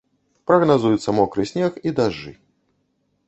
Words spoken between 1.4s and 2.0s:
снег і